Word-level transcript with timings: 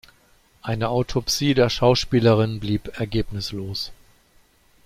Eine 0.63 0.89
Autopsie 0.89 1.53
der 1.53 1.69
Schauspielerin 1.69 2.59
blieb 2.59 2.99
ergebnislos. 2.99 3.91